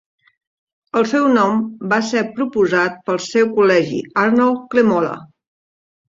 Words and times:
El 0.99 1.03
seu 1.09 1.25
nom 1.33 1.59
va 1.91 1.99
ser 2.07 2.23
proposat 2.39 2.97
pel 3.09 3.19
seu 3.25 3.51
col·legi 3.59 3.99
Arnold 4.23 4.63
Klemola. 4.73 5.13